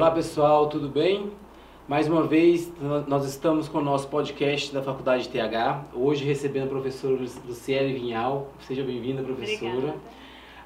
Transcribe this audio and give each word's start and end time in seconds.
Olá 0.00 0.12
pessoal, 0.12 0.66
tudo 0.66 0.88
bem? 0.88 1.30
Mais 1.86 2.08
uma 2.08 2.26
vez, 2.26 2.72
nós 3.06 3.26
estamos 3.26 3.68
com 3.68 3.80
o 3.80 3.82
nosso 3.82 4.08
podcast 4.08 4.72
da 4.72 4.82
Faculdade 4.82 5.24
de 5.24 5.28
TH. 5.28 5.88
Hoje 5.92 6.24
recebendo 6.24 6.64
a 6.64 6.68
professora 6.68 7.18
Luciele 7.46 7.92
Vinhal. 7.92 8.50
Seja 8.60 8.82
bem-vinda, 8.82 9.22
professora. 9.22 9.72
Obrigada. 9.74 9.98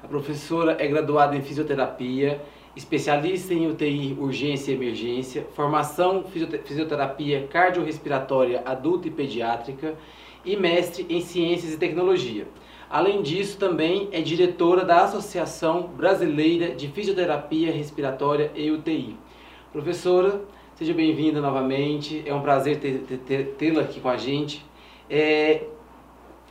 A 0.01 0.07
professora 0.07 0.77
é 0.79 0.87
graduada 0.87 1.35
em 1.35 1.41
fisioterapia, 1.41 2.41
especialista 2.77 3.53
em 3.53 3.67
UTI 3.69 4.15
urgência 4.17 4.71
e 4.71 4.75
emergência, 4.75 5.45
formação 5.53 6.23
fisioterapia 6.63 7.45
cardiorrespiratória 7.47 8.63
adulta 8.65 9.09
e 9.09 9.11
pediátrica 9.11 9.95
e 10.45 10.55
mestre 10.55 11.05
em 11.09 11.19
ciências 11.19 11.73
e 11.73 11.77
tecnologia. 11.77 12.47
Além 12.89 13.21
disso, 13.21 13.57
também 13.57 14.07
é 14.11 14.21
diretora 14.21 14.85
da 14.85 15.03
Associação 15.03 15.87
Brasileira 15.97 16.73
de 16.73 16.87
Fisioterapia 16.87 17.71
Respiratória 17.71 18.51
e 18.55 18.71
UTI. 18.71 19.24
Professora, 19.75 20.41
seja 20.75 20.93
bem-vinda 20.93 21.41
novamente. 21.41 22.23
É 22.25 22.33
um 22.33 22.39
prazer 22.39 22.79
tê-la 23.57 23.81
aqui 23.81 23.99
com 23.99 24.07
a 24.07 24.15
gente. 24.15 24.65
É, 25.09 25.65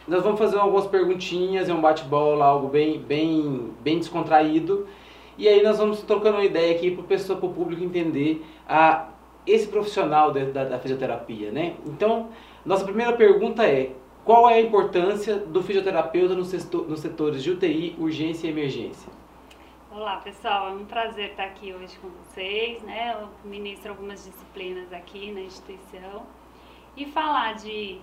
nós 0.06 0.22
vamos 0.22 0.38
fazer 0.38 0.58
algumas 0.58 0.86
perguntinhas, 0.86 1.70
é 1.70 1.72
um 1.72 1.80
bate-bola, 1.80 2.44
algo 2.44 2.68
bem, 2.68 3.00
bem, 3.00 3.70
bem 3.80 3.98
descontraído. 3.98 4.86
E 5.38 5.48
aí 5.48 5.62
nós 5.62 5.78
vamos 5.78 6.02
trocando 6.02 6.36
uma 6.36 6.44
ideia 6.44 6.76
aqui 6.76 6.90
para 6.90 7.02
o 7.02 7.48
público 7.48 7.82
entender 7.82 8.44
a, 8.68 9.08
esse 9.46 9.68
profissional 9.68 10.30
da, 10.30 10.44
da, 10.44 10.64
da 10.64 10.78
fisioterapia, 10.78 11.50
né? 11.50 11.76
Então, 11.86 12.28
nossa 12.62 12.84
primeira 12.84 13.14
pergunta 13.14 13.64
é, 13.64 13.92
qual 14.22 14.50
é 14.50 14.56
a 14.56 14.60
importância 14.60 15.36
do 15.36 15.62
fisioterapeuta 15.62 16.34
nos, 16.34 16.48
setor, 16.48 16.86
nos 16.86 17.00
setores 17.00 17.42
de 17.42 17.52
UTI, 17.52 17.96
urgência 17.98 18.48
e 18.48 18.50
emergência? 18.50 19.23
Olá 19.96 20.16
pessoal, 20.16 20.70
é 20.70 20.72
um 20.72 20.86
prazer 20.86 21.30
estar 21.30 21.44
aqui 21.44 21.72
hoje 21.72 21.96
com 22.00 22.08
vocês, 22.08 22.82
né? 22.82 23.16
Eu 23.16 23.28
ministro 23.48 23.92
algumas 23.92 24.24
disciplinas 24.24 24.92
aqui 24.92 25.30
na 25.30 25.42
instituição 25.42 26.26
e 26.96 27.06
falar 27.06 27.54
de 27.54 28.00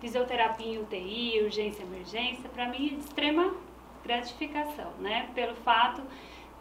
fisioterapia 0.00 0.66
em 0.66 0.78
UTI, 0.78 1.42
urgência 1.42 1.82
emergência, 1.82 2.48
para 2.48 2.66
mim 2.70 2.86
é 2.86 2.94
de 2.94 3.00
extrema 3.00 3.54
gratificação, 4.02 4.90
né? 5.00 5.28
Pelo 5.34 5.54
fato 5.56 6.00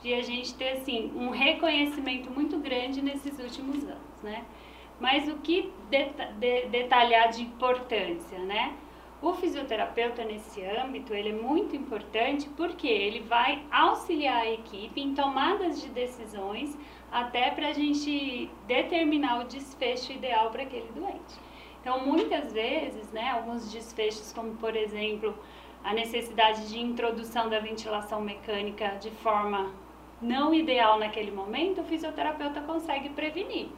de 0.01 0.13
a 0.13 0.21
gente 0.21 0.53
ter 0.55 0.71
assim 0.71 1.13
um 1.15 1.29
reconhecimento 1.29 2.29
muito 2.29 2.59
grande 2.59 3.01
nesses 3.01 3.39
últimos 3.39 3.85
anos, 3.85 4.21
né? 4.21 4.43
Mas 4.99 5.29
o 5.29 5.37
que 5.37 5.71
detalhar 6.69 7.29
de 7.29 7.43
importância, 7.43 8.37
né? 8.39 8.75
O 9.23 9.33
fisioterapeuta 9.35 10.25
nesse 10.25 10.61
âmbito 10.65 11.13
ele 11.13 11.29
é 11.29 11.31
muito 11.31 11.77
importante 11.77 12.49
porque 12.57 12.89
ele 12.89 13.21
vai 13.21 13.63
auxiliar 13.71 14.41
a 14.41 14.51
equipe 14.51 14.99
em 14.99 15.15
tomadas 15.15 15.81
de 15.81 15.87
decisões 15.87 16.77
até 17.09 17.49
para 17.51 17.69
a 17.69 17.73
gente 17.73 18.51
determinar 18.67 19.39
o 19.39 19.45
desfecho 19.45 20.11
ideal 20.11 20.51
para 20.51 20.63
aquele 20.63 20.91
doente. 20.93 21.39
Então, 21.79 22.05
muitas 22.05 22.51
vezes, 22.51 23.09
né, 23.13 23.29
alguns 23.29 23.71
desfechos, 23.71 24.33
como 24.33 24.57
por 24.57 24.75
exemplo 24.75 25.33
a 25.85 25.93
necessidade 25.93 26.67
de 26.67 26.77
introdução 26.77 27.49
da 27.49 27.59
ventilação 27.59 28.19
mecânica 28.19 28.97
de 28.99 29.09
forma 29.09 29.71
não 30.21 30.53
ideal 30.53 30.99
naquele 30.99 31.31
momento, 31.31 31.79
o 31.79 31.85
fisioterapeuta 31.85 32.59
consegue 32.59 33.07
prevenir 33.07 33.69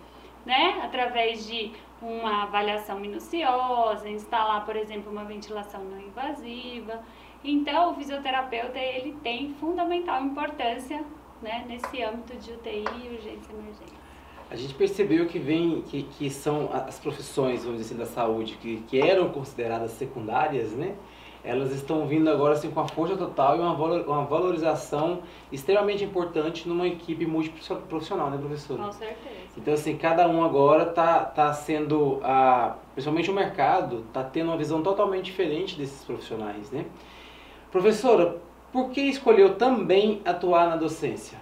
né? 0.46 0.82
Através 0.84 1.48
de 1.48 1.72
uma 2.02 2.44
avaliação 2.44 3.00
minuciosa, 3.00 4.08
instalar, 4.10 4.66
por 4.66 4.76
exemplo, 4.76 5.12
uma 5.12 5.24
ventilação 5.24 5.84
não 5.84 6.00
invasiva. 6.00 7.02
Então, 7.44 7.92
o 7.92 7.96
fisioterapeuta 7.96 8.78
ele 8.78 9.16
tem 9.24 9.54
fundamental 9.60 10.22
importância, 10.24 11.04
né, 11.42 11.66
nesse 11.68 12.02
âmbito 12.02 12.36
de 12.38 12.52
UTI 12.52 12.86
e 13.04 13.16
urgência 13.16 13.52
emergência. 13.52 14.06
A 14.50 14.56
gente 14.56 14.74
percebeu 14.76 15.28
que 15.28 15.40
vem 15.40 15.82
que, 15.82 16.04
que 16.04 16.30
são 16.30 16.70
as 16.72 17.00
profissões, 17.00 17.64
vamos 17.64 17.80
dizer 17.80 17.96
assim, 17.96 18.04
da 18.04 18.06
saúde 18.06 18.58
que, 18.62 18.78
que 18.88 19.00
eram 19.00 19.30
consideradas 19.30 19.92
secundárias, 19.92 20.72
né? 20.72 20.96
Elas 21.46 21.72
estão 21.72 22.08
vindo 22.08 22.30
agora 22.30 22.54
assim 22.54 22.72
com 22.72 22.80
a 22.80 22.88
força 22.88 23.16
total 23.16 23.56
e 23.56 23.60
uma, 23.60 23.74
uma 23.74 24.26
valorização 24.26 25.22
extremamente 25.52 26.04
importante 26.04 26.68
numa 26.68 26.88
equipe 26.88 27.26
multiprofissional, 27.26 28.32
né, 28.32 28.38
professor? 28.38 28.78
Com 28.78 28.92
certeza. 28.92 29.46
Então, 29.56 29.74
assim, 29.74 29.96
cada 29.96 30.28
um 30.28 30.44
agora 30.44 30.86
tá, 30.86 31.24
tá 31.24 31.54
sendo, 31.54 32.20
a, 32.24 32.76
principalmente 32.94 33.30
o 33.30 33.34
mercado, 33.34 34.06
tá 34.12 34.24
tendo 34.24 34.48
uma 34.48 34.58
visão 34.58 34.82
totalmente 34.82 35.26
diferente 35.26 35.78
desses 35.78 36.04
profissionais, 36.04 36.72
né? 36.72 36.86
Professora, 37.72 38.42
por 38.72 38.90
que 38.90 39.02
escolheu 39.02 39.56
também 39.56 40.22
atuar 40.26 40.68
na 40.68 40.76
docência? 40.76 41.38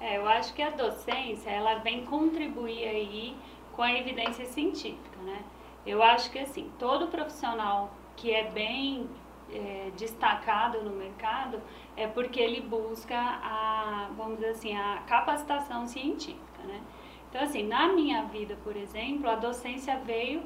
É, 0.00 0.18
eu 0.18 0.26
acho 0.28 0.52
que 0.54 0.60
a 0.60 0.70
docência, 0.70 1.50
ela 1.50 1.76
vem 1.76 2.04
contribuir 2.04 2.84
aí 2.84 3.36
com 3.72 3.82
a 3.82 3.92
evidência 3.92 4.44
científica, 4.44 5.18
né? 5.24 5.38
Eu 5.86 6.02
acho 6.02 6.30
que, 6.30 6.38
assim, 6.38 6.70
todo 6.78 7.06
profissional 7.06 7.92
que 8.16 8.32
é 8.32 8.50
bem 8.50 9.08
é, 9.52 9.90
destacado 9.96 10.82
no 10.82 10.90
mercado 10.90 11.60
é 11.96 12.06
porque 12.06 12.40
ele 12.40 12.60
busca 12.60 13.16
a, 13.16 14.10
vamos 14.16 14.36
dizer 14.36 14.50
assim, 14.50 14.76
a 14.76 15.02
capacitação 15.06 15.86
científica, 15.86 16.62
né? 16.64 16.80
Então, 17.28 17.42
assim, 17.42 17.62
na 17.64 17.88
minha 17.88 18.22
vida, 18.24 18.56
por 18.62 18.76
exemplo, 18.76 19.28
a 19.28 19.34
docência 19.34 19.98
veio 19.98 20.42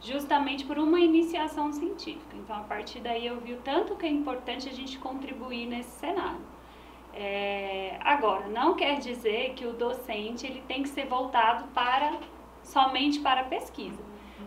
justamente 0.00 0.64
por 0.64 0.78
uma 0.78 0.98
iniciação 1.00 1.72
científica. 1.72 2.36
Então, 2.36 2.56
a 2.56 2.62
partir 2.64 3.00
daí 3.00 3.26
eu 3.26 3.40
vi 3.40 3.54
o 3.54 3.58
tanto 3.58 3.94
que 3.96 4.06
é 4.06 4.08
importante 4.08 4.68
a 4.68 4.72
gente 4.72 4.98
contribuir 4.98 5.66
nesse 5.66 5.90
cenário. 5.90 6.40
É, 7.14 7.98
agora, 8.00 8.48
não 8.48 8.74
quer 8.74 8.98
dizer 8.98 9.52
que 9.54 9.66
o 9.66 9.72
docente 9.72 10.46
ele 10.46 10.62
tem 10.66 10.82
que 10.82 10.88
ser 10.88 11.06
voltado 11.06 11.64
para 11.74 12.18
somente 12.62 13.20
para 13.20 13.42
a 13.42 13.44
pesquisa, 13.44 14.02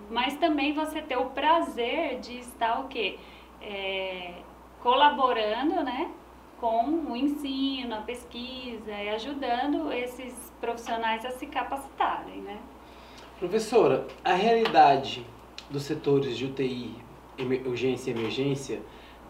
mas 0.09 0.35
também 0.37 0.73
você 0.73 1.01
ter 1.01 1.17
o 1.17 1.25
prazer 1.25 2.19
de 2.19 2.39
estar 2.39 2.79
o 2.79 2.87
quê? 2.87 3.19
É, 3.61 4.33
colaborando 4.81 5.83
né, 5.83 6.11
com 6.59 6.85
o 7.11 7.15
ensino, 7.15 7.95
a 7.95 8.01
pesquisa 8.01 8.91
e 8.91 9.09
ajudando 9.09 9.91
esses 9.91 10.51
profissionais 10.61 11.25
a 11.25 11.31
se 11.31 11.47
capacitarem. 11.47 12.41
Né? 12.41 12.57
Professora, 13.39 14.07
a 14.23 14.33
realidade 14.33 15.25
dos 15.69 15.83
setores 15.83 16.37
de 16.37 16.45
UTI, 16.45 16.95
urgência 17.65 18.11
e 18.11 18.13
emergência, 18.13 18.81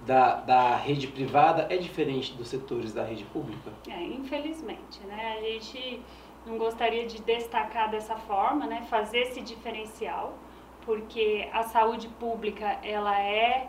da, 0.05 0.35
da 0.35 0.75
rede 0.75 1.07
privada 1.07 1.67
é 1.69 1.77
diferente 1.77 2.33
dos 2.33 2.47
setores 2.47 2.93
da 2.93 3.03
rede 3.03 3.23
pública? 3.25 3.71
É, 3.89 4.03
infelizmente, 4.03 4.99
né? 5.07 5.37
A 5.37 5.41
gente 5.41 5.99
não 6.45 6.57
gostaria 6.57 7.07
de 7.07 7.19
destacar 7.21 7.89
dessa 7.89 8.15
forma, 8.15 8.67
né? 8.67 8.85
Fazer 8.89 9.19
esse 9.19 9.41
diferencial, 9.41 10.37
porque 10.85 11.49
a 11.51 11.63
saúde 11.63 12.07
pública, 12.07 12.77
ela 12.83 13.19
é 13.19 13.67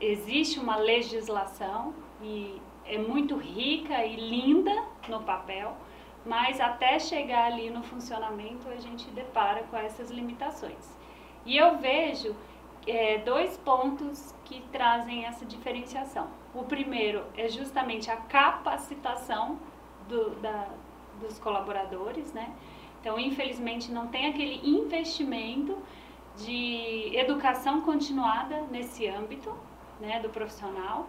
existe 0.00 0.58
uma 0.58 0.76
legislação 0.76 1.94
e 2.22 2.60
é 2.84 2.98
muito 2.98 3.36
rica 3.36 4.04
e 4.04 4.16
linda 4.16 4.84
no 5.08 5.22
papel, 5.22 5.76
mas 6.24 6.60
até 6.60 6.98
chegar 6.98 7.52
ali 7.52 7.70
no 7.70 7.82
funcionamento 7.82 8.68
a 8.68 8.76
gente 8.76 9.06
depara 9.10 9.62
com 9.64 9.76
essas 9.76 10.10
limitações. 10.10 10.98
E 11.46 11.56
eu 11.56 11.78
vejo 11.78 12.34
é, 12.86 13.18
dois 13.18 13.56
pontos 13.58 14.34
que 14.44 14.60
trazem 14.72 15.24
essa 15.24 15.44
diferenciação. 15.44 16.28
O 16.54 16.64
primeiro 16.64 17.24
é 17.36 17.48
justamente 17.48 18.10
a 18.10 18.16
capacitação 18.16 19.58
do, 20.08 20.30
da, 20.40 20.68
dos 21.20 21.38
colaboradores, 21.38 22.32
né? 22.32 22.52
Então, 23.00 23.18
infelizmente, 23.18 23.90
não 23.90 24.08
tem 24.08 24.26
aquele 24.26 24.60
investimento 24.68 25.78
de 26.36 27.16
educação 27.16 27.80
continuada 27.80 28.62
nesse 28.70 29.06
âmbito, 29.06 29.54
né, 30.00 30.20
do 30.20 30.28
profissional 30.30 31.08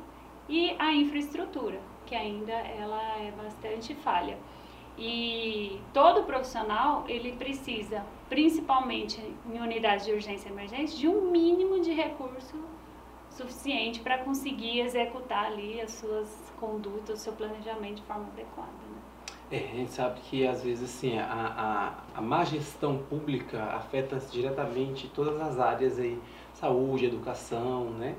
e 0.50 0.75
a 0.78 0.94
infraestrutura, 0.94 1.79
que 2.06 2.16
ainda 2.16 2.52
ela 2.52 3.02
é 3.19 3.31
bastante 3.31 3.95
falha. 3.95 4.38
E 4.98 5.80
todo 5.94 6.24
profissional, 6.24 7.06
ele 7.07 7.31
precisa, 7.33 8.06
principalmente 8.30 9.19
em 9.51 9.60
unidades 9.60 10.06
de 10.06 10.12
urgência 10.12 10.50
e 10.50 10.51
emergência, 10.51 10.98
de 10.98 11.07
um 11.07 11.31
mínimo 11.31 11.80
de 11.80 11.92
recurso 11.92 12.56
suficiente 13.30 14.01
para 14.01 14.18
conseguir 14.19 14.81
executar 14.81 15.45
ali 15.45 15.80
as 15.80 15.92
suas 15.92 16.54
condutas, 16.60 17.19
o 17.19 17.24
seu 17.24 17.33
planejamento 17.33 17.95
de 17.95 18.04
forma 18.04 18.27
adequada. 18.27 18.69
Né? 18.69 19.01
É, 19.51 19.57
a 19.57 19.75
gente 19.75 19.92
sabe 19.92 20.19
que 20.21 20.45
às 20.45 20.63
vezes 20.63 20.83
assim, 20.83 21.18
a, 21.18 21.25
a, 22.16 22.19
a 22.19 22.21
má 22.21 22.44
gestão 22.44 22.98
pública 22.98 23.63
afeta 23.63 24.18
diretamente 24.18 25.10
todas 25.10 25.39
as 25.42 25.60
áreas 25.60 25.98
aí, 25.98 26.19
saúde, 26.54 27.06
educação, 27.06 27.86
né? 27.92 28.16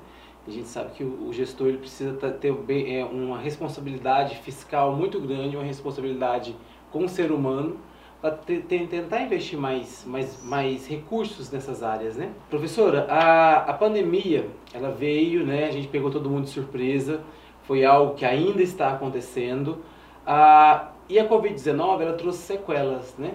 A 0.46 0.50
gente 0.50 0.68
sabe 0.68 0.92
que 0.92 1.04
o 1.04 1.32
gestor 1.32 1.68
ele 1.68 1.78
precisa 1.78 2.12
ter 2.14 2.54
é, 2.88 3.04
uma 3.04 3.38
responsabilidade 3.38 4.36
fiscal 4.38 4.94
muito 4.94 5.20
grande, 5.20 5.56
uma 5.56 5.64
responsabilidade 5.64 6.56
com 6.90 7.04
o 7.04 7.08
ser 7.08 7.30
humano, 7.30 7.78
para 8.20 8.30
tentar 8.30 9.20
investir 9.20 9.58
mais, 9.58 10.04
mais, 10.06 10.44
mais 10.44 10.86
recursos 10.86 11.50
nessas 11.50 11.82
áreas, 11.82 12.16
né? 12.16 12.30
Professora, 12.48 13.06
a, 13.08 13.56
a 13.70 13.72
pandemia, 13.72 14.48
ela 14.72 14.90
veio, 14.90 15.44
né? 15.44 15.66
A 15.66 15.72
gente 15.72 15.88
pegou 15.88 16.10
todo 16.10 16.30
mundo 16.30 16.44
de 16.44 16.50
surpresa, 16.50 17.20
foi 17.62 17.84
algo 17.84 18.14
que 18.14 18.24
ainda 18.24 18.62
está 18.62 18.92
acontecendo. 18.92 19.78
A, 20.24 20.92
e 21.08 21.18
a 21.18 21.28
Covid-19, 21.28 22.00
ela 22.00 22.12
trouxe 22.12 22.38
sequelas, 22.38 23.16
né? 23.18 23.32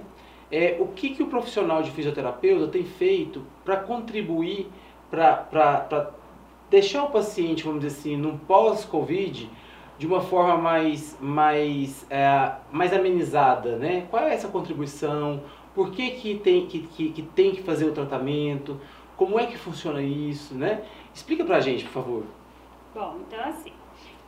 é, 0.52 0.78
o 0.80 0.88
que, 0.88 1.10
que 1.12 1.24
o 1.24 1.28
profissional 1.28 1.82
de 1.82 1.92
fisioterapeuta 1.92 2.68
tem 2.68 2.84
feito 2.84 3.44
para 3.66 3.78
contribuir 3.78 4.70
para 5.10 6.12
deixar 6.70 7.04
o 7.04 7.10
paciente, 7.10 7.64
vamos 7.64 7.82
dizer 7.82 8.00
assim, 8.00 8.18
num 8.18 8.38
pós-Covid, 8.38 9.50
de 9.98 10.06
uma 10.06 10.22
forma 10.22 10.58
mais, 10.58 11.18
mais, 11.20 12.06
é, 12.10 12.52
mais 12.72 12.94
amenizada, 12.94 13.78
né? 13.78 14.06
Qual 14.10 14.24
é 14.24 14.34
essa 14.34 14.48
contribuição? 14.48 15.44
Por 15.74 15.92
que, 15.92 16.12
que, 16.12 16.36
tem, 16.40 16.68
que, 16.68 16.80
que, 16.82 17.12
que 17.12 17.22
tem 17.22 17.52
que 17.52 17.64
fazer 17.64 17.86
o 17.86 17.92
tratamento? 17.92 18.80
Como 19.16 19.40
é 19.40 19.48
que 19.48 19.58
funciona 19.58 20.02
isso, 20.02 20.54
né? 20.54 20.84
Explica 21.14 21.44
pra 21.44 21.60
gente, 21.60 21.84
por 21.86 21.92
favor. 21.92 22.24
Bom, 22.94 23.18
então 23.28 23.40
assim, 23.46 23.74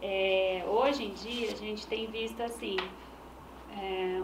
é, 0.02 0.64
hoje 0.68 1.06
em 1.06 1.12
dia 1.12 1.52
a 1.52 1.56
gente 1.56 1.86
tem 1.86 2.08
visto 2.08 2.42
assim, 2.42 2.78
é, 3.78 4.22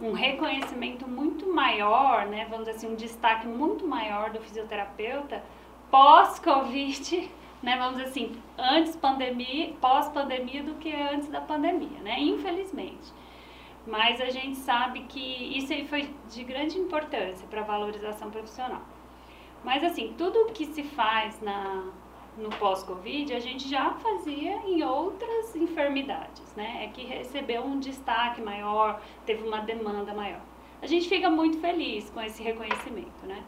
um, 0.00 0.08
um, 0.08 0.12
reconhecimento 0.12 1.08
muito 1.08 1.46
maior, 1.52 2.26
né, 2.26 2.46
vamos 2.50 2.66
dizer 2.66 2.78
assim, 2.78 2.88
um 2.88 2.94
destaque 2.94 3.46
muito 3.46 3.86
maior 3.86 4.30
do 4.30 4.40
fisioterapeuta 4.40 5.42
pós-Covid, 5.94 7.30
né, 7.62 7.76
vamos 7.76 7.98
dizer 7.98 8.08
assim, 8.08 8.32
antes 8.58 8.96
pandemia, 8.96 9.72
pós-pandemia 9.80 10.64
do 10.64 10.74
que 10.74 10.92
antes 10.92 11.28
da 11.28 11.40
pandemia, 11.40 12.00
né, 12.00 12.18
infelizmente. 12.18 13.12
Mas 13.86 14.20
a 14.20 14.28
gente 14.28 14.56
sabe 14.56 15.04
que 15.04 15.56
isso 15.56 15.72
aí 15.72 15.86
foi 15.86 16.12
de 16.28 16.42
grande 16.42 16.76
importância 16.76 17.46
para 17.46 17.60
a 17.60 17.64
valorização 17.64 18.28
profissional. 18.28 18.82
Mas 19.62 19.84
assim, 19.84 20.12
tudo 20.18 20.52
que 20.52 20.66
se 20.66 20.82
faz 20.82 21.40
na, 21.40 21.84
no 22.36 22.50
pós-Covid, 22.50 23.32
a 23.32 23.38
gente 23.38 23.68
já 23.68 23.92
fazia 23.92 24.56
em 24.66 24.82
outras 24.82 25.54
enfermidades, 25.54 26.42
né? 26.56 26.86
É 26.86 26.88
que 26.88 27.04
recebeu 27.04 27.62
um 27.62 27.78
destaque 27.78 28.42
maior, 28.42 29.00
teve 29.24 29.46
uma 29.46 29.60
demanda 29.60 30.12
maior. 30.12 30.40
A 30.82 30.88
gente 30.88 31.08
fica 31.08 31.30
muito 31.30 31.60
feliz 31.60 32.10
com 32.10 32.20
esse 32.20 32.42
reconhecimento, 32.42 33.24
né? 33.24 33.44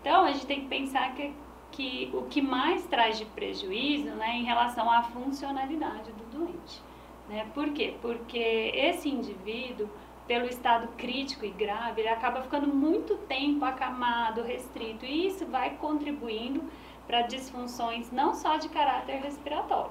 Então, 0.00 0.24
a 0.24 0.32
gente 0.32 0.46
tem 0.46 0.62
que 0.62 0.68
pensar 0.68 1.14
que, 1.14 1.32
que 1.72 2.10
o 2.12 2.22
que 2.22 2.40
mais 2.40 2.84
traz 2.86 3.18
de 3.18 3.24
prejuízo, 3.24 4.10
né, 4.10 4.36
em 4.36 4.44
relação 4.44 4.90
à 4.90 5.02
funcionalidade 5.02 6.12
do 6.12 6.38
doente. 6.38 6.80
Né? 7.28 7.46
Por 7.54 7.72
quê? 7.72 7.94
Porque 8.00 8.38
esse 8.74 9.08
indivíduo, 9.08 9.88
pelo 10.26 10.46
estado 10.46 10.88
crítico 10.96 11.44
e 11.44 11.50
grave, 11.50 12.02
ele 12.02 12.08
acaba 12.08 12.42
ficando 12.42 12.68
muito 12.68 13.16
tempo 13.16 13.64
acamado, 13.64 14.42
restrito, 14.42 15.04
e 15.04 15.26
isso 15.26 15.44
vai 15.46 15.70
contribuindo 15.76 16.62
para 17.06 17.22
disfunções 17.22 18.12
não 18.12 18.34
só 18.34 18.56
de 18.56 18.68
caráter 18.68 19.20
respiratório, 19.20 19.90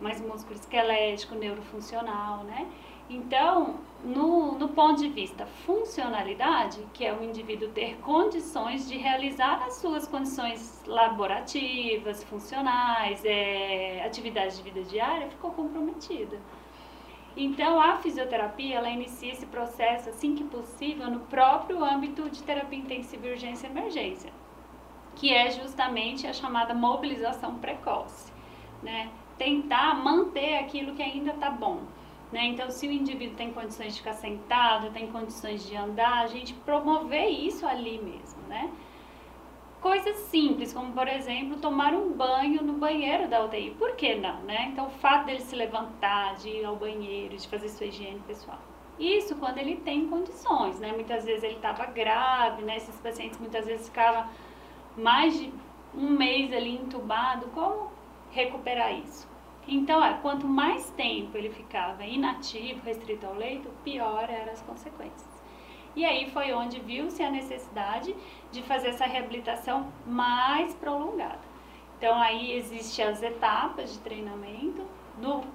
mas 0.00 0.20
músculo 0.20 0.54
esquelético, 0.54 1.34
neurofuncional, 1.34 2.44
né? 2.44 2.68
Então, 3.14 3.76
no, 4.02 4.58
no 4.58 4.68
ponto 4.68 5.00
de 5.00 5.08
vista 5.08 5.46
funcionalidade, 5.66 6.78
que 6.92 7.04
é 7.04 7.12
o 7.12 7.22
indivíduo 7.22 7.68
ter 7.70 7.96
condições 7.98 8.88
de 8.88 8.96
realizar 8.96 9.62
as 9.64 9.74
suas 9.76 10.06
condições 10.06 10.82
laborativas, 10.86 12.24
funcionais, 12.24 13.24
é, 13.24 14.04
atividades 14.04 14.56
de 14.56 14.62
vida 14.62 14.82
diária, 14.82 15.28
ficou 15.28 15.50
comprometida. 15.52 16.38
Então, 17.36 17.80
a 17.80 17.96
fisioterapia, 17.98 18.76
ela 18.76 18.90
inicia 18.90 19.32
esse 19.32 19.46
processo, 19.46 20.08
assim 20.08 20.34
que 20.34 20.44
possível, 20.44 21.10
no 21.10 21.20
próprio 21.20 21.82
âmbito 21.84 22.28
de 22.30 22.42
terapia 22.42 22.78
intensiva 22.78 23.26
urgência 23.26 23.66
e 23.66 23.70
emergência 23.70 24.32
que 25.14 25.32
é 25.32 25.50
justamente 25.50 26.26
a 26.26 26.32
chamada 26.32 26.74
mobilização 26.74 27.56
precoce, 27.56 28.32
né? 28.82 29.10
Tentar 29.38 29.94
manter 29.94 30.58
aquilo 30.58 30.94
que 30.94 31.02
ainda 31.02 31.32
está 31.32 31.50
bom. 31.50 31.80
Né? 32.34 32.46
Então, 32.46 32.68
se 32.68 32.88
o 32.88 32.90
indivíduo 32.90 33.36
tem 33.36 33.52
condições 33.52 33.92
de 33.92 34.00
ficar 34.00 34.14
sentado, 34.14 34.90
tem 34.90 35.06
condições 35.06 35.64
de 35.68 35.76
andar, 35.76 36.24
a 36.24 36.26
gente 36.26 36.52
promover 36.52 37.28
isso 37.28 37.64
ali 37.64 37.96
mesmo, 37.98 38.42
né? 38.48 38.72
Coisas 39.80 40.16
simples, 40.16 40.72
como 40.72 40.92
por 40.92 41.06
exemplo, 41.06 41.60
tomar 41.60 41.94
um 41.94 42.12
banho 42.12 42.60
no 42.60 42.72
banheiro 42.72 43.28
da 43.28 43.44
UTI. 43.44 43.76
Por 43.78 43.94
que 43.94 44.16
não, 44.16 44.40
né? 44.40 44.70
Então, 44.72 44.88
o 44.88 44.90
fato 44.90 45.26
dele 45.26 45.42
se 45.42 45.54
levantar, 45.54 46.34
de 46.34 46.48
ir 46.48 46.64
ao 46.64 46.74
banheiro, 46.74 47.36
de 47.36 47.46
fazer 47.46 47.68
sua 47.68 47.86
higiene 47.86 48.18
pessoal. 48.26 48.58
Isso 48.98 49.36
quando 49.36 49.58
ele 49.58 49.76
tem 49.76 50.08
condições, 50.08 50.80
né? 50.80 50.90
Muitas 50.90 51.24
vezes 51.24 51.44
ele 51.44 51.54
estava 51.54 51.86
grave, 51.86 52.62
né? 52.62 52.78
Esses 52.78 52.96
pacientes 52.96 53.38
muitas 53.38 53.64
vezes 53.64 53.86
ficavam 53.86 54.26
mais 54.96 55.38
de 55.38 55.52
um 55.94 56.10
mês 56.10 56.52
ali 56.52 56.74
entubado, 56.74 57.46
como 57.54 57.92
recuperar 58.32 58.92
isso? 58.92 59.33
Então, 59.66 60.04
é, 60.04 60.14
quanto 60.20 60.46
mais 60.46 60.90
tempo 60.90 61.36
ele 61.36 61.50
ficava 61.50 62.04
inativo, 62.04 62.80
restrito 62.84 63.26
ao 63.26 63.34
leito, 63.34 63.68
pior 63.82 64.28
eram 64.28 64.52
as 64.52 64.60
consequências. 64.62 65.34
E 65.96 66.04
aí 66.04 66.30
foi 66.30 66.52
onde 66.52 66.80
viu-se 66.80 67.22
a 67.22 67.30
necessidade 67.30 68.14
de 68.50 68.62
fazer 68.62 68.88
essa 68.88 69.06
reabilitação 69.06 69.86
mais 70.06 70.74
prolongada. 70.74 71.38
Então, 71.96 72.20
aí 72.20 72.52
existem 72.52 73.04
as 73.06 73.22
etapas 73.22 73.92
de 73.92 73.98
treinamento, 74.00 74.84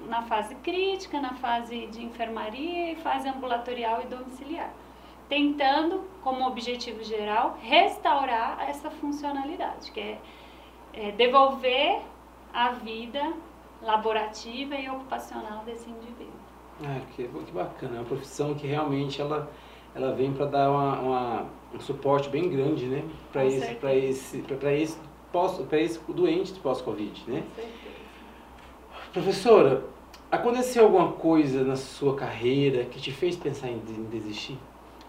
na 0.08 0.22
fase 0.24 0.56
crítica, 0.56 1.20
na 1.20 1.34
fase 1.34 1.88
de 1.88 2.02
enfermaria 2.02 2.94
e 2.94 2.96
fase 2.96 3.28
ambulatorial 3.28 4.02
e 4.02 4.08
domiciliar 4.08 4.74
tentando, 5.30 6.10
como 6.24 6.46
objetivo 6.48 7.04
geral, 7.04 7.58
restaurar 7.62 8.68
essa 8.68 8.90
funcionalidade, 8.90 9.92
que 9.92 10.00
é, 10.00 10.18
é 10.92 11.12
devolver 11.12 12.02
a 12.52 12.72
vida 12.72 13.32
laborativa 13.82 14.76
e 14.76 14.90
ocupacional 14.90 15.64
desse 15.64 15.90
indivíduo. 15.90 16.34
Ah, 16.84 17.00
que, 17.16 17.28
que 17.28 17.52
bacana, 17.52 17.98
é 17.98 18.00
uma 18.00 18.06
profissão 18.06 18.54
que 18.54 18.66
realmente 18.66 19.22
ela, 19.22 19.52
ela 19.94 20.14
vem 20.14 20.32
para 20.32 20.46
dar 20.46 20.72
uma, 20.72 21.00
uma, 21.00 21.46
um 21.74 21.80
suporte 21.80 22.30
bem 22.30 22.50
grande, 22.50 22.86
né, 22.86 23.04
para 23.32 23.46
esse, 23.46 23.76
para 23.76 23.96
esse, 23.96 24.38
para 24.42 24.74
esse, 24.74 24.98
pós, 25.32 25.60
esse 25.74 26.00
doente 26.12 26.54
pós-Covid, 26.60 27.24
né? 27.28 27.44
Com 27.56 27.62
certeza. 27.62 28.00
Professora, 29.12 29.84
aconteceu 30.32 30.86
alguma 30.86 31.12
coisa 31.14 31.64
na 31.64 31.76
sua 31.76 32.16
carreira 32.16 32.86
que 32.86 33.00
te 33.00 33.12
fez 33.12 33.36
pensar 33.36 33.70
em, 33.70 33.82
em 33.90 34.04
desistir? 34.06 34.58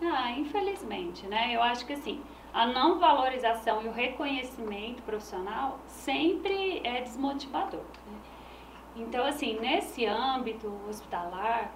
Ah, 0.02 0.32
infelizmente, 0.32 1.26
né? 1.26 1.54
Eu 1.54 1.62
acho 1.62 1.86
que 1.86 1.92
assim, 1.92 2.20
a 2.52 2.66
não 2.66 2.98
valorização 2.98 3.82
e 3.82 3.88
o 3.88 3.92
reconhecimento 3.92 5.02
profissional 5.02 5.78
sempre 5.86 6.80
é 6.82 7.02
desmotivador. 7.02 7.80
Né? 7.80 8.18
Então, 8.96 9.24
assim, 9.24 9.58
nesse 9.60 10.04
âmbito 10.04 10.72
hospitalar, 10.88 11.72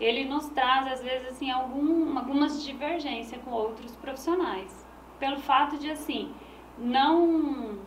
ele 0.00 0.24
nos 0.24 0.48
traz, 0.50 0.92
às 0.92 1.02
vezes, 1.02 1.28
assim, 1.28 1.50
algum, 1.50 2.16
algumas 2.18 2.64
divergências 2.64 3.40
com 3.42 3.50
outros 3.50 3.94
profissionais. 3.96 4.86
Pelo 5.18 5.38
fato 5.38 5.76
de, 5.78 5.90
assim, 5.90 6.32
não, 6.76 7.78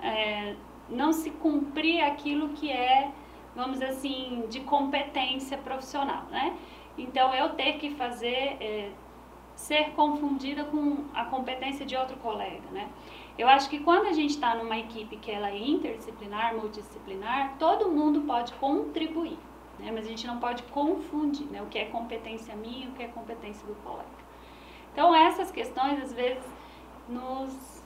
é, 0.00 0.54
não 0.88 1.12
se 1.12 1.30
cumprir 1.30 2.02
aquilo 2.02 2.50
que 2.50 2.70
é, 2.70 3.10
vamos 3.54 3.74
dizer 3.74 3.90
assim, 3.90 4.44
de 4.48 4.60
competência 4.60 5.56
profissional, 5.58 6.24
né? 6.30 6.56
Então, 6.96 7.34
eu 7.34 7.50
ter 7.50 7.74
que 7.74 7.90
fazer, 7.90 8.56
é, 8.60 8.90
ser 9.56 9.90
confundida 9.90 10.64
com 10.64 11.04
a 11.14 11.24
competência 11.24 11.86
de 11.86 11.96
outro 11.96 12.16
colega, 12.18 12.68
né? 12.70 12.88
Eu 13.36 13.48
acho 13.48 13.68
que 13.68 13.80
quando 13.80 14.06
a 14.06 14.12
gente 14.12 14.30
está 14.30 14.54
numa 14.54 14.78
equipe 14.78 15.16
que 15.16 15.30
ela 15.30 15.50
é 15.50 15.58
interdisciplinar, 15.58 16.54
multidisciplinar, 16.54 17.56
todo 17.58 17.90
mundo 17.90 18.20
pode 18.22 18.52
contribuir, 18.54 19.38
né? 19.78 19.90
Mas 19.92 20.06
a 20.06 20.08
gente 20.08 20.26
não 20.26 20.38
pode 20.38 20.62
confundir, 20.64 21.46
né? 21.46 21.60
O 21.60 21.66
que 21.66 21.78
é 21.78 21.86
competência 21.86 22.54
minha 22.54 22.86
e 22.86 22.88
o 22.88 22.92
que 22.92 23.02
é 23.02 23.08
competência 23.08 23.66
do 23.66 23.74
colega. 23.82 24.06
Então, 24.92 25.12
essas 25.12 25.50
questões, 25.50 26.00
às 26.00 26.12
vezes, 26.12 26.44
nos, 27.08 27.82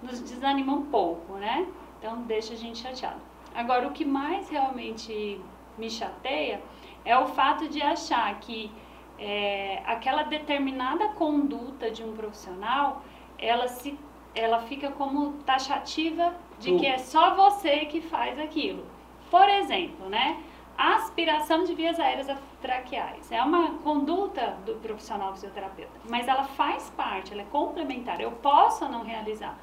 nos 0.00 0.20
desanimam 0.20 0.76
um 0.76 0.86
pouco, 0.86 1.34
né? 1.34 1.66
Então, 1.98 2.22
deixa 2.22 2.54
a 2.54 2.56
gente 2.56 2.78
chateado. 2.78 3.20
Agora, 3.52 3.88
o 3.88 3.90
que 3.90 4.04
mais 4.04 4.48
realmente 4.48 5.40
me 5.76 5.90
chateia 5.90 6.62
é 7.04 7.18
o 7.18 7.26
fato 7.26 7.68
de 7.68 7.82
achar 7.82 8.38
que 8.38 8.70
é, 9.18 9.82
aquela 9.84 10.22
determinada 10.22 11.08
conduta 11.08 11.90
de 11.90 12.04
um 12.04 12.14
profissional, 12.14 13.02
ela, 13.36 13.66
se, 13.66 13.98
ela 14.34 14.60
fica 14.60 14.90
como 14.90 15.32
taxativa 15.44 16.34
de 16.58 16.76
que 16.76 16.86
é 16.86 16.98
só 16.98 17.34
você 17.34 17.86
que 17.86 18.00
faz 18.00 18.38
aquilo. 18.38 18.86
Por 19.30 19.48
exemplo, 19.48 20.08
né? 20.08 20.38
aspiração 20.78 21.64
de 21.64 21.74
vias 21.74 21.98
aéreas 21.98 22.28
traqueais. 22.62 23.32
É 23.32 23.42
uma 23.42 23.72
conduta 23.78 24.56
do 24.64 24.76
profissional 24.76 25.32
fisioterapeuta, 25.32 26.00
mas 26.08 26.28
ela 26.28 26.44
faz 26.44 26.88
parte, 26.90 27.32
ela 27.32 27.42
é 27.42 27.46
complementar. 27.46 28.20
Eu 28.20 28.30
posso 28.30 28.88
não 28.88 29.02
realizar. 29.02 29.58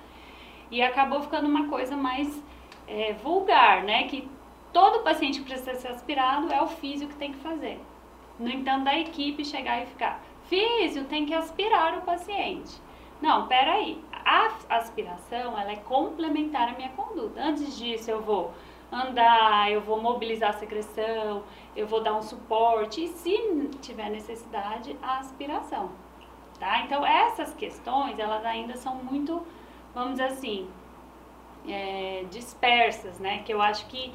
E 0.69 0.81
acabou 0.81 1.21
ficando 1.21 1.47
uma 1.47 1.69
coisa 1.69 1.95
mais 1.95 2.43
é, 2.85 3.13
vulgar, 3.13 3.83
né? 3.83 4.03
Que 4.03 4.29
todo 4.73 5.03
paciente 5.03 5.39
que 5.39 5.45
precisa 5.45 5.75
ser 5.75 5.87
aspirado 5.87 6.51
é 6.51 6.61
o 6.61 6.67
físio 6.67 7.07
que 7.07 7.15
tem 7.15 7.31
que 7.31 7.39
fazer. 7.39 7.79
No 8.37 8.49
entanto, 8.49 8.83
da 8.83 8.99
equipe 8.99 9.45
chegar 9.45 9.81
e 9.81 9.85
ficar, 9.85 10.21
físio 10.49 11.05
tem 11.05 11.25
que 11.25 11.33
aspirar 11.33 11.97
o 11.97 12.01
paciente. 12.01 12.81
Não, 13.21 13.47
peraí, 13.47 14.03
a 14.25 14.51
aspiração 14.69 15.57
ela 15.59 15.71
é 15.71 15.75
complementar 15.77 16.69
à 16.69 16.73
minha 16.73 16.89
conduta. 16.89 17.39
Antes 17.41 17.77
disso 17.77 18.09
eu 18.11 18.21
vou 18.21 18.51
andar, 18.91 19.71
eu 19.71 19.81
vou 19.81 20.01
mobilizar 20.01 20.49
a 20.49 20.53
secreção, 20.53 21.43
eu 21.75 21.85
vou 21.87 22.01
dar 22.01 22.13
um 22.15 22.21
suporte 22.21 23.03
e 23.03 23.07
se 23.07 23.37
tiver 23.81 24.09
necessidade, 24.09 24.95
a 25.01 25.19
aspiração. 25.19 25.89
tá? 26.59 26.81
Então, 26.83 27.05
essas 27.05 27.53
questões, 27.53 28.17
elas 28.17 28.43
ainda 28.45 28.75
são 28.77 28.95
muito, 28.95 29.41
vamos 29.93 30.11
dizer 30.11 30.25
assim, 30.25 30.67
é, 31.67 32.23
dispersas, 32.31 33.19
né? 33.19 33.39
Que 33.45 33.53
eu 33.53 33.61
acho 33.61 33.85
que 33.87 34.13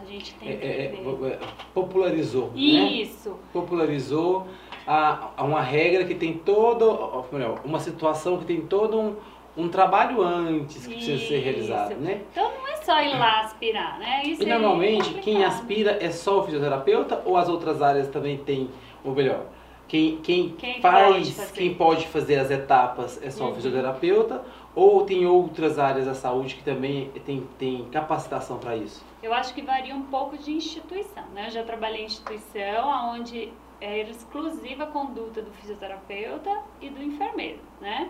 a 0.00 0.04
gente 0.04 0.34
tem 0.34 0.56
que 0.58 0.64
É, 0.66 0.84
é, 0.84 0.88
ver. 0.88 1.32
é, 1.32 1.38
popularizou, 1.74 2.48
né? 2.52 2.58
Isso, 2.60 3.36
Popularizou 3.52 4.46
a, 4.86 5.30
a 5.36 5.42
uma 5.44 5.60
regra 5.62 6.04
que 6.04 6.14
tem 6.14 6.34
todo, 6.38 7.24
melhor, 7.32 7.60
uma 7.64 7.80
situação 7.80 8.38
que 8.38 8.44
tem 8.44 8.60
todo 8.66 8.98
um, 9.00 9.16
um 9.60 9.68
trabalho 9.68 10.22
antes 10.22 10.86
que 10.86 10.94
precisa 10.94 11.26
ser 11.26 11.38
realizado, 11.40 11.94
né? 11.96 12.22
Então 12.32 12.50
não 12.52 12.68
é 12.68 12.76
só 12.76 13.00
ir 13.02 13.16
lá 13.18 13.40
aspirar, 13.40 13.98
né? 13.98 14.22
Isso 14.24 14.42
E 14.42 14.46
é 14.46 14.48
normalmente 14.58 15.10
quem 15.14 15.34
complicado. 15.34 15.44
aspira 15.52 15.98
é 16.00 16.10
só 16.10 16.40
o 16.40 16.44
fisioterapeuta 16.44 17.22
ou 17.24 17.36
as 17.36 17.48
outras 17.48 17.80
áreas 17.82 18.08
também 18.08 18.38
tem, 18.38 18.70
ou 19.04 19.12
melhor, 19.14 19.44
quem, 19.86 20.18
quem, 20.18 20.50
Quem 20.50 20.80
faz, 20.80 21.06
pode 21.14 21.32
fazer. 21.32 21.52
quem 21.52 21.74
pode 21.74 22.06
fazer 22.08 22.36
as 22.38 22.50
etapas 22.50 23.20
é 23.22 23.30
só 23.30 23.44
Uhum. 23.46 23.50
o 23.50 23.54
fisioterapeuta 23.56 24.42
ou 24.74 25.04
tem 25.04 25.26
outras 25.26 25.80
áreas 25.80 26.06
da 26.06 26.14
saúde 26.14 26.54
que 26.54 26.62
também 26.62 27.10
tem, 27.26 27.44
tem 27.58 27.84
capacitação 27.90 28.58
para 28.58 28.76
isso? 28.76 29.04
Eu 29.20 29.34
acho 29.34 29.52
que 29.52 29.62
varia 29.62 29.94
um 29.94 30.02
pouco 30.02 30.38
de 30.38 30.52
instituição, 30.52 31.24
né? 31.34 31.46
Eu 31.48 31.50
já 31.50 31.62
trabalhei 31.64 32.02
em 32.02 32.06
instituição 32.06 33.12
onde 33.14 33.52
era 33.80 34.08
exclusiva 34.10 34.84
a 34.84 34.86
conduta 34.86 35.42
do 35.42 35.50
fisioterapeuta 35.52 36.50
e 36.80 36.88
do 36.88 37.02
enfermeiro, 37.02 37.58
né? 37.80 38.08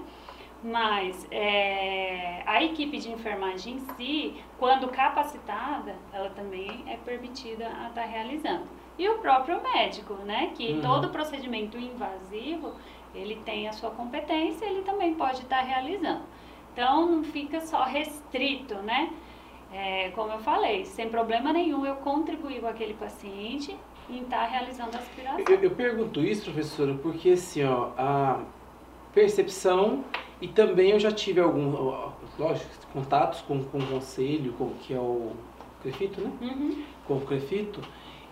Mas 0.63 1.27
é, 1.31 2.43
a 2.45 2.63
equipe 2.63 2.99
de 2.99 3.11
enfermagem 3.11 3.77
em 3.77 3.81
si, 3.97 4.35
quando 4.59 4.89
capacitada, 4.89 5.97
ela 6.13 6.29
também 6.31 6.85
é 6.87 6.97
permitida 6.99 7.67
a 7.67 7.89
estar 7.89 8.05
realizando. 8.05 8.65
E 8.99 9.09
o 9.09 9.19
próprio 9.19 9.63
médico, 9.63 10.15
né? 10.15 10.53
Que 10.55 10.75
Uhum. 10.75 10.81
todo 10.83 11.09
procedimento 11.09 11.79
invasivo, 11.79 12.75
ele 13.15 13.37
tem 13.37 13.69
a 13.69 13.73
sua 13.73 13.91
competência, 13.91 14.67
ele 14.67 14.83
também 14.83 15.15
pode 15.15 15.41
estar 15.41 15.63
realizando. 15.63 16.25
Então, 16.75 17.07
não 17.07 17.25
fica 17.25 17.61
só 17.61 17.85
restrito, 17.85 18.75
né? 18.77 19.11
É, 19.73 20.11
como 20.11 20.33
eu 20.33 20.41
falei, 20.41 20.85
sem 20.85 21.09
problema 21.09 21.53
nenhum 21.53 21.87
eu 21.87 21.97
contribuir 21.97 22.61
com 22.61 22.67
aquele 22.67 22.95
paciente 22.95 23.75
em 24.11 24.23
estar 24.23 24.45
realizando 24.47 24.95
a 24.97 24.99
aspiração. 25.01 25.39
Eu, 25.49 25.63
eu 25.63 25.71
pergunto 25.71 26.21
isso, 26.21 26.45
professora, 26.45 26.95
porque 26.95 27.31
assim, 27.31 27.65
ó, 27.65 27.91
a 27.97 28.41
percepção 29.13 30.05
e 30.41 30.49
também 30.49 30.91
eu 30.91 31.01
já 31.01 31.11
tive 31.13 31.41
algum, 31.41 31.75
ó, 31.75 32.13
lógico, 32.39 32.69
contatos 32.93 33.41
com, 33.43 33.63
com 33.65 33.79
o 33.79 33.87
conselho, 33.87 34.53
com, 34.55 34.71
que 34.83 34.95
é 34.95 34.99
o 34.99 35.33
Crefito, 35.83 36.21
né? 36.21 36.31
Uhum, 36.41 36.83
Com 37.07 37.17
o 37.17 37.21
Crefito, 37.23 37.81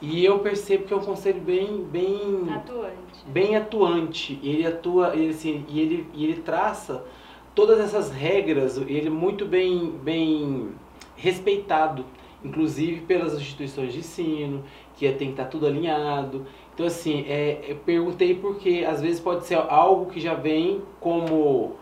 e 0.00 0.24
eu 0.24 0.38
percebo 0.38 0.84
que 0.84 0.94
é 0.94 0.96
um 0.96 1.02
conselho 1.02 1.40
bem, 1.40 1.82
bem, 1.82 2.46
atuante. 2.54 3.24
bem 3.26 3.56
atuante. 3.56 4.38
Ele 4.42 4.64
atua, 4.66 5.14
ele, 5.14 5.30
assim, 5.30 5.64
e 5.68 5.80
ele, 5.80 6.06
e 6.14 6.24
ele 6.24 6.40
traça 6.42 7.04
todas 7.54 7.80
essas 7.80 8.12
regras, 8.12 8.76
ele 8.76 9.08
é 9.08 9.10
muito 9.10 9.44
bem, 9.44 9.90
bem 10.02 10.68
respeitado, 11.16 12.04
inclusive 12.44 13.00
pelas 13.00 13.34
instituições 13.34 13.92
de 13.92 13.98
ensino, 13.98 14.62
que 14.96 15.06
é, 15.06 15.12
tem 15.12 15.28
que 15.28 15.32
estar 15.32 15.46
tudo 15.46 15.66
alinhado. 15.66 16.46
Então, 16.78 16.86
assim, 16.86 17.24
é, 17.26 17.64
eu 17.66 17.74
perguntei 17.78 18.36
porque 18.36 18.86
às 18.88 19.00
vezes 19.02 19.18
pode 19.18 19.44
ser 19.44 19.56
algo 19.56 20.06
que 20.12 20.20
já 20.20 20.34
vem 20.34 20.80
como, 21.00 21.74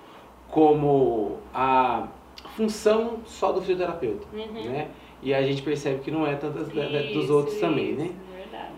como 0.50 1.37
a 1.53 2.09
função 2.57 3.19
só 3.26 3.53
do 3.53 3.61
fisioterapeuta, 3.61 4.26
Uhum. 4.33 4.71
né? 4.71 4.88
E 5.23 5.35
a 5.35 5.43
gente 5.43 5.61
percebe 5.61 6.00
que 6.00 6.11
não 6.11 6.26
é 6.26 6.35
tantas 6.35 6.69
da- 6.71 6.87
dos 6.87 7.25
Isso, 7.25 7.35
outros 7.35 7.59
também, 7.61 7.91
isso, 7.91 8.00
né? 8.05 8.11
Verdade. 8.38 8.73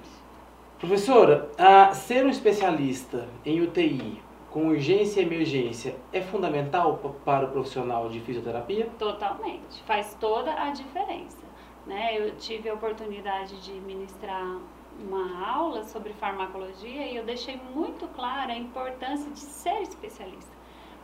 Professora, 0.81 1.49
a 1.57 1.93
ser 1.95 2.27
um 2.27 2.31
especialista 2.31 3.29
em 3.47 3.61
UTI 3.61 4.21
com 4.51 4.67
urgência 4.71 5.21
e 5.21 5.25
emergência 5.25 5.95
é 6.13 6.21
fundamental 6.21 6.97
pa- 6.97 7.11
para 7.25 7.47
o 7.47 7.51
profissional 7.53 8.09
de 8.09 8.19
fisioterapia? 8.19 8.89
Totalmente. 8.99 9.85
Faz 9.87 10.17
toda 10.19 10.53
a 10.53 10.73
diferença. 10.73 11.47
Né? 11.87 12.19
Eu 12.19 12.35
tive 12.37 12.69
a 12.69 12.75
oportunidade 12.75 13.57
de 13.63 13.73
ministrar 13.73 14.59
uma 14.99 15.47
aula 15.47 15.85
sobre 15.85 16.13
farmacologia 16.13 17.07
e 17.07 17.17
eu 17.17 17.25
deixei 17.25 17.61
muito 17.75 18.07
clara 18.09 18.53
a 18.53 18.59
importância 18.59 19.31
de 19.31 19.41
ser 19.41 19.83
especialista 19.83 20.57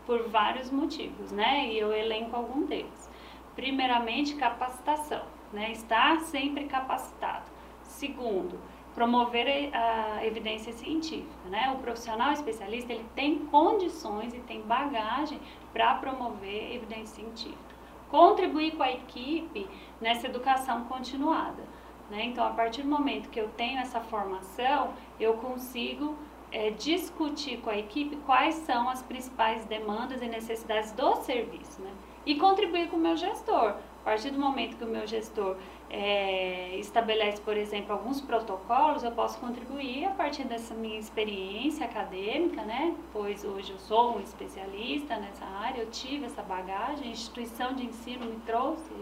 por 0.07 0.29
vários 0.29 0.71
motivos, 0.71 1.33
né? 1.33 1.69
E 1.69 1.79
eu 1.79 1.93
elenco 1.93 2.37
algum 2.37 2.67
deles. 2.67 3.11
Primeiramente, 3.55 4.35
capacitação, 4.35 5.23
né? 5.53 5.73
Estar 5.73 6.21
sempre 6.21 6.65
capacitado. 6.65 7.45
Segundo, 7.83 8.59
promover 8.95 9.71
a 9.75 10.25
evidência 10.25 10.73
científica, 10.73 11.49
né? 11.49 11.73
O 11.75 11.79
profissional 11.79 12.33
especialista, 12.33 12.93
ele 12.93 13.07
tem 13.15 13.39
condições 13.47 14.35
e 14.35 14.41
tem 14.41 14.61
bagagem 14.63 15.41
para 15.73 15.95
promover 15.95 16.75
evidência 16.75 17.23
científica. 17.23 17.75
Contribuir 18.11 18.77
com 18.77 18.83
a 18.83 18.93
equipe 18.93 19.67
nessa 20.01 20.27
educação 20.27 20.85
continuada, 20.85 21.63
né? 22.11 22.25
Então, 22.25 22.45
a 22.45 22.51
partir 22.51 22.83
do 22.83 22.89
momento 22.89 23.29
que 23.31 23.41
eu 23.41 23.49
tenho 23.57 23.79
essa 23.79 24.01
formação, 24.01 24.93
eu 25.19 25.35
consigo 25.35 26.17
é, 26.53 26.71
discutir 26.71 27.59
com 27.59 27.71
a 27.71 27.77
equipe 27.77 28.17
quais 28.25 28.55
são 28.57 28.89
as 28.89 29.03
principais 29.03 29.65
demandas 29.65 30.23
e 30.23 30.27
necessidades 30.27 30.93
do 30.93 31.17
serviço, 31.17 31.83
né? 31.83 31.91
E 32.25 32.37
contribuir 32.37 32.89
com 32.89 32.97
o 32.97 33.01
meu 33.01 33.17
gestor. 33.17 33.75
A 34.01 34.05
partir 34.05 34.31
do 34.31 34.39
momento 34.39 34.77
que 34.77 34.85
o 34.85 34.87
meu 34.87 35.07
gestor 35.07 35.57
é, 35.91 36.77
estabelece, 36.77 37.41
por 37.41 37.57
exemplo, 37.57 37.93
alguns 37.93 38.21
protocolos, 38.21 39.03
eu 39.03 39.11
posso 39.13 39.39
contribuir 39.39 40.05
a 40.05 40.11
partir 40.11 40.45
dessa 40.45 40.75
minha 40.75 40.99
experiência 40.99 41.87
acadêmica, 41.87 42.63
né? 42.63 42.95
Pois 43.13 43.45
hoje 43.45 43.73
eu 43.73 43.79
sou 43.79 44.17
um 44.17 44.21
especialista 44.21 45.17
nessa 45.17 45.45
área, 45.45 45.81
eu 45.81 45.91
tive 45.91 46.27
essa 46.27 46.43
bagagem, 46.43 47.09
a 47.09 47.11
instituição 47.11 47.75
de 47.75 47.87
ensino 47.87 48.27
me 48.27 48.37
trouxe 48.41 48.93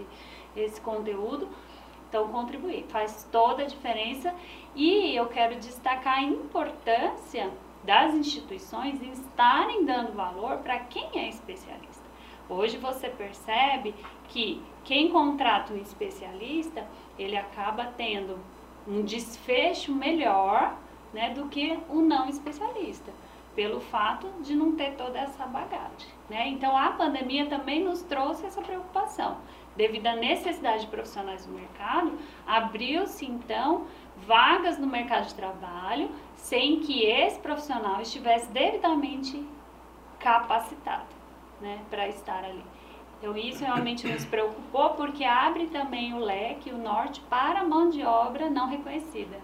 esse 0.57 0.81
conteúdo. 0.81 1.49
Então, 2.13 2.29
contribuir 2.29 2.85
faz 2.91 3.27
toda 3.33 3.63
a 3.63 3.67
diferença 3.67 4.35
e 4.77 5.17
eu 5.17 5.29
quero 5.29 5.57
destacar 5.57 6.19
a 6.19 6.23
importância 6.23 7.51
das 7.83 8.13
instituições 8.13 9.03
em 9.03 9.13
estarem 9.13 9.87
dando 9.87 10.13
valor 10.13 10.59
para 10.59 10.79
quem 10.81 11.09
é 11.15 11.31
especialista. 11.31 12.05
Hoje 12.51 12.77
você 12.77 13.09
percebe 13.09 13.95
que 14.29 14.63
quem 14.85 15.09
contrata 15.09 15.73
um 15.73 15.79
especialista, 15.79 16.87
ele 17.19 17.35
acaba 17.35 17.87
tendo 17.97 18.39
um 18.87 19.03
desfecho 19.03 19.91
melhor 19.91 20.77
né, 21.15 21.31
do 21.31 21.49
que 21.49 21.79
o 21.89 22.03
não 22.03 22.29
especialista, 22.29 23.11
pelo 23.57 23.81
fato 23.81 24.29
de 24.43 24.55
não 24.55 24.73
ter 24.77 24.97
toda 24.97 25.19
essa 25.19 25.47
bagagem. 25.47 26.11
Né? 26.29 26.49
Então 26.49 26.77
a 26.77 26.91
pandemia 26.91 27.47
também 27.47 27.83
nos 27.83 28.03
trouxe 28.03 28.45
essa 28.45 28.61
preocupação. 28.61 29.39
Devido 29.77 30.07
à 30.07 30.17
necessidade 30.17 30.83
de 30.83 30.87
profissionais 30.89 31.47
do 31.47 31.53
mercado, 31.53 32.19
abriu-se 32.47 33.25
então 33.25 33.87
vagas 34.27 34.79
no 34.79 34.87
mercado 34.87 35.27
de 35.29 35.35
trabalho 35.35 36.11
sem 36.37 36.81
que 36.81 37.05
esse 37.05 37.39
profissional 37.41 38.01
estivesse 38.03 38.51
devidamente 38.51 39.43
capacitado 40.19 41.07
né, 41.61 41.81
para 41.89 42.09
estar 42.09 42.45
ali. 42.45 42.65
Então 43.19 43.37
isso 43.37 43.65
realmente 43.65 44.07
nos 44.07 44.25
preocupou 44.25 44.91
porque 44.91 45.25
abre 45.25 45.69
também 45.69 46.13
o 46.13 46.19
leque, 46.19 46.71
o 46.71 46.77
norte 46.77 47.21
para 47.31 47.61
a 47.61 47.65
mão 47.65 47.89
de 47.89 48.05
obra 48.05 48.51
não 48.51 48.69
reconhecida, 48.69 49.39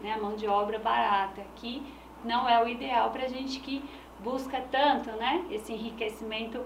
né, 0.00 0.12
a 0.12 0.18
mão 0.18 0.36
de 0.36 0.46
obra 0.46 0.78
barata, 0.78 1.42
que 1.56 1.82
não 2.24 2.48
é 2.48 2.62
o 2.62 2.68
ideal 2.68 3.10
para 3.10 3.24
a 3.24 3.28
gente 3.28 3.58
que 3.58 3.82
busca 4.20 4.60
tanto 4.70 5.10
né, 5.12 5.44
esse 5.50 5.72
enriquecimento 5.72 6.60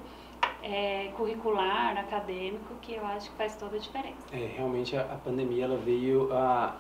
é, 0.67 1.11
curricular, 1.17 1.97
acadêmico, 1.97 2.75
que 2.83 2.95
eu 2.95 3.07
acho 3.07 3.31
que 3.31 3.37
faz 3.37 3.55
toda 3.57 3.77
a 3.77 3.79
diferença. 3.79 4.17
É, 4.33 4.51
realmente 4.57 4.97
a, 4.97 5.03
a 5.03 5.17
pandemia 5.17 5.65
ela 5.65 5.77
veio 5.77 6.33
a. 6.33 6.75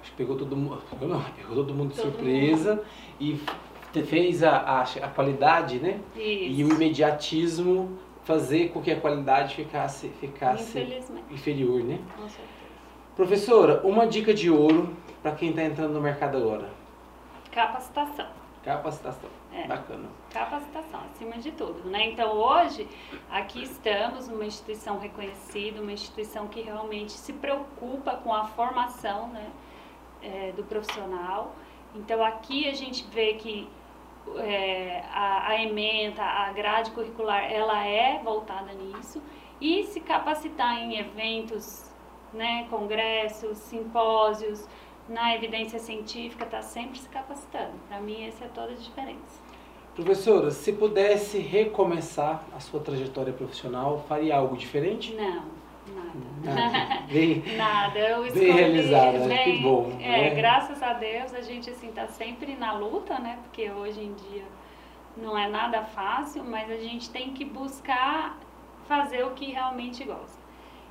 Acho 0.00 0.10
que 0.12 0.16
pegou 0.16 0.36
todo 0.36 0.56
mundo. 0.56 0.80
Não, 1.00 1.20
pegou 1.36 1.56
todo 1.56 1.74
mundo 1.74 1.90
de 1.92 1.96
Todo 2.00 2.12
surpresa 2.12 2.82
e 3.18 3.40
te- 3.92 4.02
fez 4.04 4.42
a, 4.44 4.56
a, 4.56 4.82
a 4.82 5.08
qualidade, 5.08 5.78
né? 5.80 6.00
E 6.14 6.62
o 6.62 6.68
Isso, 6.68 6.74
imediatismo 6.74 7.98
fazer 8.22 8.68
com 8.68 8.80
que 8.80 8.90
a 8.90 9.00
qualidade 9.00 9.54
ficasse, 9.56 10.08
ficasse 10.20 10.78
inferior, 11.30 11.82
né? 11.82 11.98
com 12.14 12.28
certeza. 12.28 12.48
Professora, 13.16 13.80
uma 13.84 14.06
dica 14.06 14.32
de 14.32 14.50
ouro 14.50 14.94
para 15.22 15.32
quem 15.32 15.50
está 15.50 15.64
entrando 15.64 15.94
no 15.94 16.00
mercado 16.00 16.36
agora. 16.36 16.68
Capacitação. 17.50 18.26
Capacitação. 18.68 19.30
É. 19.50 19.66
Bacana. 19.66 20.10
Capacitação, 20.30 21.00
acima 21.10 21.38
de 21.38 21.52
tudo, 21.52 21.88
né? 21.88 22.10
Então, 22.10 22.36
hoje, 22.36 22.86
aqui 23.30 23.62
estamos 23.62 24.28
numa 24.28 24.44
instituição 24.44 24.98
reconhecida, 24.98 25.80
uma 25.80 25.90
instituição 25.90 26.46
que 26.48 26.60
realmente 26.60 27.12
se 27.12 27.32
preocupa 27.32 28.16
com 28.16 28.34
a 28.34 28.44
formação 28.44 29.28
né, 29.28 29.50
é, 30.22 30.52
do 30.52 30.64
profissional. 30.64 31.56
Então, 31.94 32.22
aqui 32.22 32.68
a 32.68 32.74
gente 32.74 33.06
vê 33.10 33.34
que 33.34 33.66
é, 34.36 35.02
a, 35.14 35.48
a 35.48 35.62
ementa, 35.62 36.22
a 36.22 36.52
grade 36.52 36.90
curricular, 36.90 37.50
ela 37.50 37.86
é 37.86 38.20
voltada 38.22 38.70
nisso. 38.74 39.22
E 39.58 39.84
se 39.84 39.98
capacitar 39.98 40.76
em 40.76 40.98
eventos, 40.98 41.90
né, 42.34 42.66
congressos, 42.68 43.56
simpósios, 43.56 44.68
na 45.08 45.34
evidência 45.34 45.78
científica, 45.78 46.44
está 46.44 46.60
sempre 46.62 46.98
se 46.98 47.08
capacitando. 47.08 47.72
Para 47.88 48.00
mim, 48.00 48.26
essa 48.26 48.44
é 48.44 48.48
toda 48.48 48.72
a 48.72 48.76
diferença. 48.76 49.40
Professora, 49.94 50.50
se 50.50 50.72
pudesse 50.72 51.38
recomeçar 51.38 52.44
a 52.54 52.60
sua 52.60 52.78
trajetória 52.80 53.32
profissional, 53.32 54.04
faria 54.08 54.36
algo 54.36 54.56
diferente? 54.56 55.12
Não, 55.14 55.42
nada. 55.94 56.60
Nada. 56.60 57.02
Bem, 57.10 57.42
Nada, 57.56 57.98
eu 57.98 58.32
bem 58.32 58.52
realizada, 58.52 59.18
né? 59.20 59.44
bem- 59.44 59.56
que 59.56 59.62
bom. 59.62 59.96
É, 59.98 60.30
né? 60.30 60.34
graças 60.36 60.80
a 60.82 60.92
Deus 60.92 61.32
a 61.34 61.40
gente 61.40 61.70
assim 61.70 61.90
tá 61.90 62.06
sempre 62.06 62.54
na 62.54 62.74
luta, 62.74 63.18
né? 63.18 63.38
Porque 63.42 63.70
hoje 63.70 64.00
em 64.00 64.12
dia 64.14 64.44
não 65.16 65.36
é 65.36 65.48
nada 65.48 65.82
fácil, 65.82 66.44
mas 66.44 66.70
a 66.70 66.76
gente 66.76 67.10
tem 67.10 67.32
que 67.32 67.44
buscar 67.44 68.38
fazer 68.86 69.24
o 69.24 69.30
que 69.30 69.46
realmente 69.46 70.04
gosta. 70.04 70.37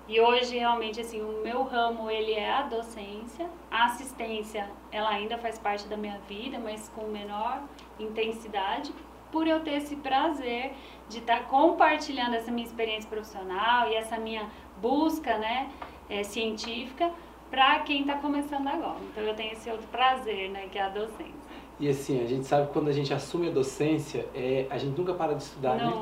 E 0.07 0.21
hoje 0.21 0.57
realmente 0.57 1.01
assim, 1.01 1.21
o 1.21 1.43
meu 1.43 1.63
ramo 1.63 2.09
ele 2.09 2.31
é 2.31 2.53
a 2.53 2.61
docência, 2.61 3.49
a 3.69 3.85
assistência, 3.85 4.69
ela 4.89 5.09
ainda 5.09 5.37
faz 5.37 5.59
parte 5.59 5.85
da 5.87 5.97
minha 5.97 6.17
vida, 6.29 6.57
mas 6.57 6.89
com 6.95 7.07
menor 7.07 7.61
intensidade, 7.99 8.93
por 9.31 9.45
eu 9.45 9.59
ter 9.59 9.75
esse 9.75 9.97
prazer 9.97 10.73
de 11.09 11.17
estar 11.17 11.47
compartilhando 11.47 12.35
essa 12.35 12.49
minha 12.49 12.65
experiência 12.65 13.09
profissional 13.09 13.89
e 13.89 13.95
essa 13.95 14.17
minha 14.17 14.49
busca, 14.81 15.37
né, 15.37 15.69
eh, 16.09 16.23
científica 16.23 17.11
para 17.49 17.79
quem 17.79 18.01
está 18.01 18.15
começando 18.15 18.67
agora. 18.67 18.99
Então 19.11 19.23
eu 19.23 19.35
tenho 19.35 19.51
esse 19.51 19.69
outro 19.69 19.87
prazer, 19.87 20.49
né, 20.49 20.67
que 20.71 20.77
é 20.77 20.83
a 20.83 20.89
docência. 20.89 21.46
E 21.79 21.87
assim, 21.87 22.23
a 22.23 22.27
gente 22.27 22.45
sabe 22.47 22.67
que 22.67 22.73
quando 22.73 22.87
a 22.87 22.91
gente 22.91 23.13
assume 23.13 23.49
a 23.49 23.51
docência, 23.51 24.25
é, 24.33 24.65
a 24.67 24.79
gente 24.79 24.97
nunca 24.97 25.13
para 25.13 25.33
de 25.35 25.43
estudar, 25.43 25.75
né? 25.75 25.93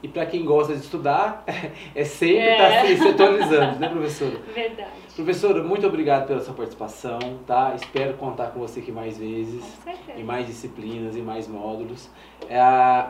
E 0.00 0.06
para 0.06 0.24
quem 0.26 0.44
gosta 0.44 0.74
de 0.74 0.80
estudar, 0.80 1.42
é 1.94 2.04
sempre 2.04 2.36
É. 2.38 2.52
estar 2.52 2.86
se, 2.86 2.96
se 3.02 3.08
atualizando, 3.08 3.80
né, 3.80 3.88
professora? 3.88 4.36
Verdade. 4.54 4.90
Professora, 5.16 5.62
muito 5.62 5.84
obrigado 5.86 6.28
pela 6.28 6.40
sua 6.40 6.54
participação, 6.54 7.18
tá? 7.46 7.72
Espero 7.74 8.14
contar 8.14 8.48
com 8.52 8.60
você 8.60 8.78
aqui 8.78 8.92
mais 8.92 9.18
vezes, 9.18 9.64
em 10.16 10.22
mais 10.22 10.46
disciplinas, 10.46 11.16
em 11.16 11.22
mais 11.22 11.48
módulos. 11.48 12.08
É, 12.48 13.06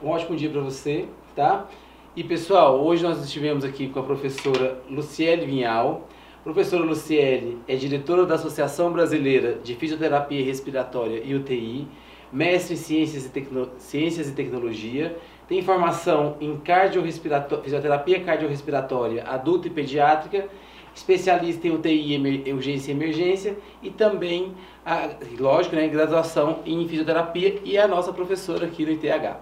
um 0.00 0.10
ótimo 0.10 0.36
dia 0.36 0.50
para 0.50 0.60
você, 0.60 1.08
tá? 1.34 1.66
E 2.14 2.22
pessoal, 2.22 2.80
hoje 2.80 3.02
nós 3.02 3.22
estivemos 3.24 3.64
aqui 3.64 3.88
com 3.88 3.98
a 3.98 4.02
professora 4.04 4.80
Luciele 4.88 5.46
Vinhal. 5.46 6.06
Professora 6.48 6.82
Luciele 6.82 7.58
é 7.68 7.76
diretora 7.76 8.24
da 8.24 8.36
Associação 8.36 8.90
Brasileira 8.90 9.58
de 9.62 9.74
Fisioterapia 9.74 10.42
Respiratória 10.42 11.20
e 11.22 11.34
UTI, 11.34 11.86
mestre 12.32 12.72
em 12.72 12.76
Ciências 12.78 13.26
e, 13.26 13.28
Tecno- 13.28 13.68
Ciências 13.76 14.30
e 14.30 14.32
Tecnologia, 14.32 15.14
tem 15.46 15.60
formação 15.60 16.38
em 16.40 16.56
cardiorrespirato- 16.56 17.58
fisioterapia 17.62 18.24
cardiorrespiratória 18.24 19.24
adulta 19.24 19.66
e 19.68 19.70
pediátrica, 19.70 20.48
especialista 20.94 21.68
em 21.68 21.72
UTI, 21.72 22.14
emer- 22.14 22.54
urgência 22.54 22.92
e 22.92 22.94
emergência 22.94 23.54
e 23.82 23.90
também, 23.90 24.54
a- 24.86 25.10
lógico, 25.38 25.76
né, 25.76 25.86
graduação 25.86 26.60
em 26.64 26.88
fisioterapia 26.88 27.60
e 27.62 27.76
é 27.76 27.82
a 27.82 27.86
nossa 27.86 28.10
professora 28.10 28.64
aqui 28.64 28.86
no 28.86 28.92
ITH. 28.92 29.36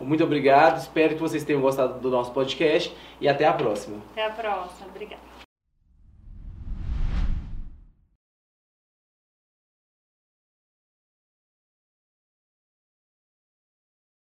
Muito 0.00 0.24
obrigado, 0.24 0.80
espero 0.80 1.14
que 1.14 1.20
vocês 1.20 1.44
tenham 1.44 1.60
gostado 1.62 2.00
do 2.00 2.10
nosso 2.10 2.32
podcast 2.32 2.92
e 3.20 3.28
até 3.28 3.46
a 3.46 3.52
próxima. 3.52 3.98
Até 4.10 4.26
a 4.26 4.30
próxima. 4.30 4.88
Obrigada. 4.90 5.37